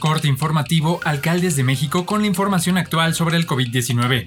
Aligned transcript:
Corte 0.00 0.26
informativo 0.26 0.98
Alcaldes 1.04 1.54
de 1.54 1.62
México 1.62 2.06
con 2.06 2.22
la 2.22 2.26
información 2.26 2.78
actual 2.78 3.14
sobre 3.14 3.36
el 3.36 3.46
COVID-19. 3.46 4.24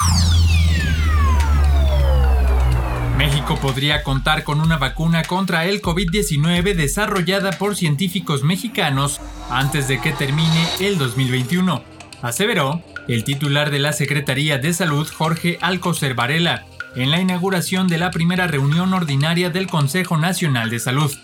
México 3.21 3.55
podría 3.61 4.01
contar 4.01 4.43
con 4.43 4.59
una 4.61 4.79
vacuna 4.79 5.21
contra 5.21 5.65
el 5.65 5.79
COVID-19 5.83 6.73
desarrollada 6.73 7.51
por 7.51 7.75
científicos 7.75 8.41
mexicanos 8.41 9.21
antes 9.51 9.87
de 9.87 10.01
que 10.01 10.11
termine 10.11 10.67
el 10.79 10.97
2021, 10.97 11.83
aseveró 12.23 12.83
el 13.07 13.23
titular 13.23 13.69
de 13.69 13.77
la 13.77 13.93
Secretaría 13.93 14.57
de 14.57 14.73
Salud 14.73 15.07
Jorge 15.07 15.59
Alcocer 15.61 16.15
Varela 16.15 16.65
en 16.95 17.11
la 17.11 17.21
inauguración 17.21 17.87
de 17.87 17.99
la 17.99 18.09
primera 18.09 18.47
reunión 18.47 18.91
ordinaria 18.91 19.51
del 19.51 19.67
Consejo 19.67 20.17
Nacional 20.17 20.71
de 20.71 20.79
Salud. 20.79 21.15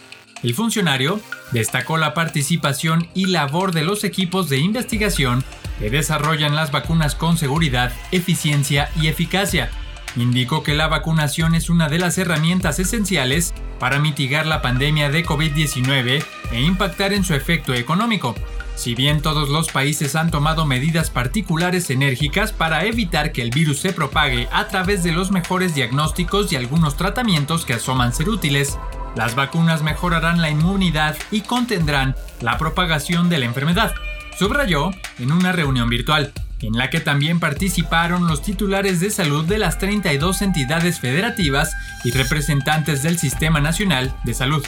El 0.44 0.54
funcionario 0.54 1.20
destacó 1.52 1.98
la 1.98 2.14
participación 2.14 3.08
y 3.16 3.26
labor 3.26 3.72
de 3.72 3.82
los 3.82 4.04
equipos 4.04 4.50
de 4.50 4.60
investigación 4.60 5.44
que 5.80 5.90
desarrollan 5.90 6.56
las 6.56 6.72
vacunas 6.72 7.16
con 7.16 7.40
seguridad, 7.40 7.92
eficiencia 8.12 8.92
y 9.02 9.08
eficacia 9.08 9.72
indicó 10.16 10.64
que 10.64 10.74
la 10.74 10.88
vacunación 10.88 11.56
es 11.56 11.70
una 11.70 11.90
de 11.90 12.00
las 12.00 12.18
herramientas 12.18 12.80
esenciales 12.80 13.54
para 13.80 14.00
mitigar 14.00 14.46
la 14.48 14.62
pandemia 14.62 15.10
de 15.10 15.26
COVID-19 15.26 16.24
e 16.52 16.62
impactar 16.62 17.14
en 17.14 17.24
su 17.24 17.34
efecto 17.34 17.74
económico. 17.74 18.36
Si 18.76 18.94
bien 18.94 19.22
todos 19.22 19.50
los 19.50 19.70
países 19.70 20.16
han 20.16 20.30
tomado 20.30 20.66
medidas 20.66 21.10
particulares 21.10 21.90
enérgicas 21.90 22.54
para 22.54 22.86
evitar 22.86 23.32
que 23.32 23.42
el 23.42 23.50
virus 23.50 23.80
se 23.80 23.92
propague 23.92 24.48
a 24.52 24.68
través 24.68 25.04
de 25.04 25.12
los 25.12 25.32
mejores 25.32 25.74
diagnósticos 25.74 26.52
y 26.52 26.56
algunos 26.56 26.96
tratamientos 26.96 27.66
que 27.66 27.74
asoman 27.74 28.14
ser 28.14 28.30
útiles, 28.30 28.78
las 29.16 29.34
vacunas 29.34 29.82
mejorarán 29.82 30.42
la 30.42 30.52
inmunidad 30.52 31.18
y 31.32 31.42
contendrán 31.42 32.16
la 32.40 32.60
propagación 32.60 33.30
de 33.30 33.40
la 33.40 33.46
enfermedad, 33.46 33.96
subrayó 34.38 34.92
en 35.18 35.32
una 35.32 35.52
reunión 35.52 35.90
virtual 35.90 36.32
en 36.62 36.74
la 36.74 36.90
que 36.90 37.00
también 37.00 37.40
participaron 37.40 38.28
los 38.28 38.42
titulares 38.42 39.00
de 39.00 39.12
salud 39.12 39.46
de 39.46 39.60
las 39.60 39.78
32 39.78 40.42
entidades 40.42 41.00
federativas 41.00 41.76
y 42.04 42.12
representantes 42.12 43.04
del 43.04 43.18
Sistema 43.18 43.60
Nacional 43.60 44.14
de 44.24 44.34
Salud. 44.34 44.66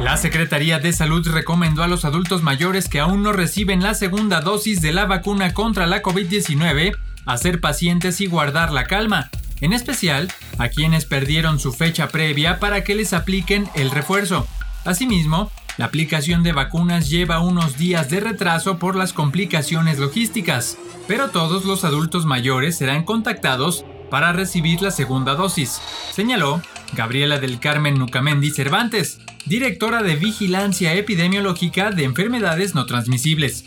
La 0.00 0.16
Secretaría 0.16 0.80
de 0.80 0.92
Salud 0.92 1.26
recomendó 1.28 1.84
a 1.84 1.86
los 1.86 2.04
adultos 2.04 2.42
mayores 2.42 2.88
que 2.88 2.98
aún 2.98 3.22
no 3.22 3.32
reciben 3.32 3.84
la 3.84 3.94
segunda 3.94 4.40
dosis 4.40 4.82
de 4.82 4.92
la 4.92 5.06
vacuna 5.06 5.54
contra 5.54 5.86
la 5.86 6.02
COVID-19 6.02 6.96
a 7.24 7.36
ser 7.36 7.60
pacientes 7.60 8.20
y 8.20 8.26
guardar 8.26 8.72
la 8.72 8.84
calma, 8.84 9.30
en 9.60 9.72
especial 9.72 10.32
a 10.58 10.68
quienes 10.68 11.04
perdieron 11.04 11.60
su 11.60 11.72
fecha 11.72 12.08
previa 12.08 12.58
para 12.58 12.82
que 12.82 12.96
les 12.96 13.12
apliquen 13.12 13.68
el 13.76 13.92
refuerzo. 13.92 14.48
Asimismo, 14.84 15.52
la 15.78 15.86
aplicación 15.86 16.42
de 16.42 16.52
vacunas 16.52 17.08
lleva 17.08 17.40
unos 17.40 17.78
días 17.78 18.10
de 18.10 18.20
retraso 18.20 18.78
por 18.78 18.96
las 18.96 19.12
complicaciones 19.12 19.98
logísticas, 19.98 20.78
pero 21.08 21.30
todos 21.30 21.64
los 21.64 21.84
adultos 21.84 22.26
mayores 22.26 22.76
serán 22.76 23.04
contactados 23.04 23.84
para 24.10 24.32
recibir 24.32 24.82
la 24.82 24.90
segunda 24.90 25.34
dosis, 25.34 25.80
señaló 26.12 26.60
Gabriela 26.92 27.38
del 27.38 27.58
Carmen 27.58 27.98
Nucamendi 27.98 28.50
Cervantes, 28.50 29.18
directora 29.46 30.02
de 30.02 30.16
Vigilancia 30.16 30.92
Epidemiológica 30.94 31.90
de 31.90 32.04
Enfermedades 32.04 32.74
No 32.74 32.84
Transmisibles. 32.84 33.64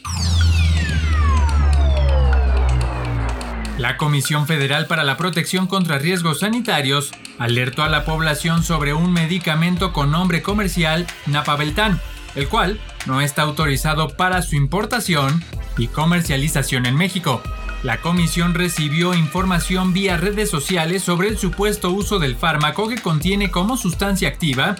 La 3.77 3.97
Comisión 3.97 4.47
Federal 4.47 4.87
para 4.87 5.03
la 5.03 5.17
Protección 5.17 5.67
contra 5.67 5.97
Riesgos 5.97 6.39
Sanitarios 6.39 7.11
alertó 7.37 7.83
a 7.83 7.89
la 7.89 8.05
población 8.05 8.63
sobre 8.63 8.93
un 8.93 9.11
medicamento 9.11 9.91
con 9.91 10.11
nombre 10.11 10.41
comercial 10.41 11.05
Napabeltán, 11.25 11.99
el 12.35 12.47
cual 12.47 12.79
no 13.05 13.19
está 13.19 13.41
autorizado 13.41 14.15
para 14.15 14.41
su 14.43 14.55
importación 14.55 15.43
y 15.77 15.87
comercialización 15.87 16.85
en 16.85 16.95
México. 16.95 17.41
La 17.83 17.99
comisión 17.99 18.53
recibió 18.53 19.13
información 19.13 19.91
vía 19.91 20.15
redes 20.15 20.49
sociales 20.49 21.03
sobre 21.03 21.27
el 21.27 21.37
supuesto 21.37 21.91
uso 21.91 22.17
del 22.17 22.37
fármaco 22.37 22.87
que 22.87 23.01
contiene 23.01 23.51
como 23.51 23.75
sustancia 23.75 24.29
activa 24.29 24.75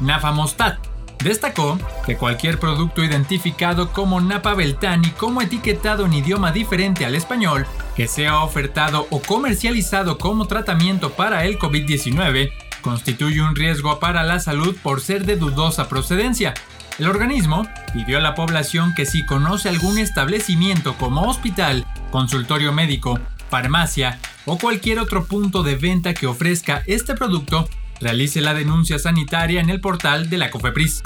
Nafamostat, 0.00 0.90
Destacó 1.22 1.78
que 2.06 2.16
cualquier 2.16 2.58
producto 2.58 3.04
identificado 3.04 3.92
como 3.92 4.20
Napa 4.22 4.54
Beltani 4.54 5.10
como 5.10 5.42
etiquetado 5.42 6.06
en 6.06 6.14
idioma 6.14 6.50
diferente 6.50 7.04
al 7.04 7.14
español, 7.14 7.66
que 7.96 8.08
sea 8.08 8.42
ofertado 8.42 9.06
o 9.10 9.20
comercializado 9.20 10.18
como 10.18 10.46
tratamiento 10.46 11.12
para 11.12 11.44
el 11.44 11.58
COVID-19, 11.58 12.50
constituye 12.80 13.42
un 13.42 13.54
riesgo 13.54 13.98
para 14.00 14.22
la 14.22 14.40
salud 14.40 14.76
por 14.82 15.00
ser 15.00 15.26
de 15.26 15.36
dudosa 15.36 15.88
procedencia. 15.88 16.54
El 16.98 17.08
organismo 17.08 17.66
pidió 17.92 18.18
a 18.18 18.20
la 18.20 18.34
población 18.34 18.94
que 18.94 19.06
si 19.06 19.24
conoce 19.24 19.68
algún 19.68 19.98
establecimiento 19.98 20.94
como 20.96 21.22
hospital, 21.22 21.86
consultorio 22.10 22.72
médico, 22.72 23.18
farmacia 23.48 24.18
o 24.46 24.58
cualquier 24.58 24.98
otro 24.98 25.24
punto 25.24 25.62
de 25.62 25.76
venta 25.76 26.14
que 26.14 26.26
ofrezca 26.26 26.82
este 26.86 27.14
producto, 27.14 27.68
realice 28.00 28.40
la 28.40 28.54
denuncia 28.54 28.98
sanitaria 28.98 29.60
en 29.60 29.70
el 29.70 29.80
portal 29.80 30.30
de 30.30 30.38
la 30.38 30.50
COFEPRIS. 30.50 31.02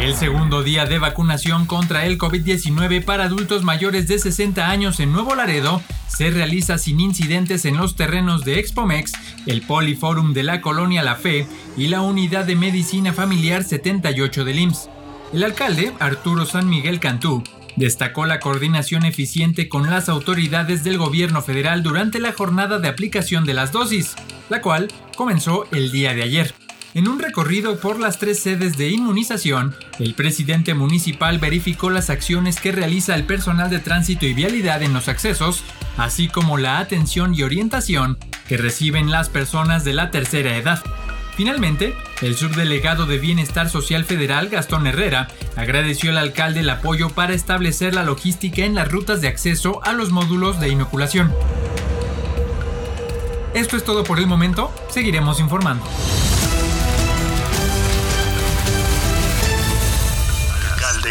El 0.00 0.14
segundo 0.14 0.62
día 0.62 0.86
de 0.86 0.98
vacunación 0.98 1.66
contra 1.66 2.06
el 2.06 2.16
COVID-19 2.16 3.04
para 3.04 3.24
adultos 3.24 3.64
mayores 3.64 4.08
de 4.08 4.18
60 4.18 4.70
años 4.70 4.98
en 4.98 5.12
Nuevo 5.12 5.34
Laredo 5.34 5.82
se 6.08 6.30
realiza 6.30 6.78
sin 6.78 7.00
incidentes 7.00 7.66
en 7.66 7.76
los 7.76 7.96
terrenos 7.96 8.44
de 8.46 8.58
Expomex, 8.58 9.12
el 9.46 9.60
Poliforum 9.60 10.32
de 10.32 10.42
la 10.42 10.62
Colonia 10.62 11.02
La 11.02 11.16
Fe 11.16 11.46
y 11.76 11.88
la 11.88 12.00
Unidad 12.00 12.46
de 12.46 12.56
Medicina 12.56 13.12
Familiar 13.12 13.62
78 13.62 14.44
del 14.46 14.58
IMSS. 14.60 14.88
El 15.34 15.44
alcalde, 15.44 15.92
Arturo 16.00 16.46
San 16.46 16.68
Miguel 16.68 16.98
Cantú, 16.98 17.44
Destacó 17.76 18.26
la 18.26 18.40
coordinación 18.40 19.04
eficiente 19.04 19.68
con 19.68 19.88
las 19.88 20.08
autoridades 20.08 20.82
del 20.82 20.98
gobierno 20.98 21.40
federal 21.40 21.82
durante 21.82 22.18
la 22.20 22.32
jornada 22.32 22.78
de 22.78 22.88
aplicación 22.88 23.44
de 23.44 23.54
las 23.54 23.72
dosis, 23.72 24.16
la 24.48 24.60
cual 24.60 24.88
comenzó 25.16 25.66
el 25.72 25.92
día 25.92 26.12
de 26.14 26.22
ayer. 26.22 26.54
En 26.92 27.06
un 27.06 27.20
recorrido 27.20 27.78
por 27.78 28.00
las 28.00 28.18
tres 28.18 28.40
sedes 28.40 28.76
de 28.76 28.88
inmunización, 28.88 29.76
el 30.00 30.14
presidente 30.14 30.74
municipal 30.74 31.38
verificó 31.38 31.88
las 31.88 32.10
acciones 32.10 32.58
que 32.58 32.72
realiza 32.72 33.14
el 33.14 33.22
personal 33.22 33.70
de 33.70 33.78
tránsito 33.78 34.26
y 34.26 34.34
vialidad 34.34 34.82
en 34.82 34.92
los 34.92 35.06
accesos, 35.06 35.62
así 35.96 36.26
como 36.26 36.58
la 36.58 36.80
atención 36.80 37.32
y 37.32 37.44
orientación 37.44 38.18
que 38.48 38.56
reciben 38.56 39.12
las 39.12 39.28
personas 39.28 39.84
de 39.84 39.92
la 39.92 40.10
tercera 40.10 40.56
edad. 40.56 40.82
Finalmente, 41.36 41.94
el 42.22 42.36
subdelegado 42.36 43.06
de 43.06 43.18
Bienestar 43.18 43.70
Social 43.70 44.04
Federal, 44.04 44.48
Gastón 44.48 44.88
Herrera, 44.88 45.28
agradeció 45.56 46.10
al 46.10 46.18
alcalde 46.18 46.60
el 46.60 46.70
apoyo 46.70 47.10
para 47.10 47.34
establecer 47.34 47.94
la 47.94 48.02
logística 48.02 48.64
en 48.64 48.74
las 48.74 48.90
rutas 48.90 49.20
de 49.20 49.28
acceso 49.28 49.80
a 49.84 49.92
los 49.92 50.10
módulos 50.10 50.58
de 50.58 50.70
inoculación. 50.70 51.32
Esto 53.54 53.76
es 53.76 53.84
todo 53.84 54.02
por 54.02 54.18
el 54.18 54.26
momento, 54.26 54.72
seguiremos 54.90 55.38
informando. 55.38 55.84